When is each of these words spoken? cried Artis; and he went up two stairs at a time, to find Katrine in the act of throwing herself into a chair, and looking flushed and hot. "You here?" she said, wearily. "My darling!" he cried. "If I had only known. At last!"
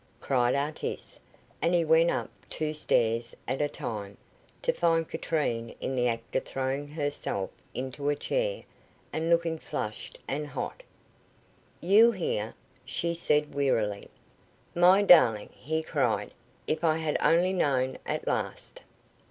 cried 0.19 0.55
Artis; 0.55 1.19
and 1.61 1.75
he 1.75 1.85
went 1.85 2.09
up 2.09 2.31
two 2.49 2.73
stairs 2.73 3.35
at 3.47 3.61
a 3.61 3.67
time, 3.67 4.17
to 4.63 4.73
find 4.73 5.07
Katrine 5.07 5.75
in 5.79 5.95
the 5.95 6.07
act 6.07 6.35
of 6.35 6.43
throwing 6.43 6.87
herself 6.87 7.51
into 7.75 8.09
a 8.09 8.15
chair, 8.15 8.63
and 9.13 9.29
looking 9.29 9.59
flushed 9.59 10.17
and 10.27 10.47
hot. 10.47 10.81
"You 11.81 12.09
here?" 12.09 12.55
she 12.83 13.13
said, 13.13 13.53
wearily. 13.53 14.09
"My 14.73 15.03
darling!" 15.03 15.49
he 15.53 15.83
cried. 15.83 16.33
"If 16.65 16.83
I 16.83 16.97
had 16.97 17.17
only 17.21 17.53
known. 17.53 17.99
At 18.07 18.25
last!" 18.25 18.81